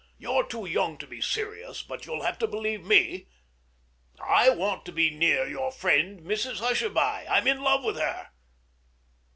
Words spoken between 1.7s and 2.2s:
but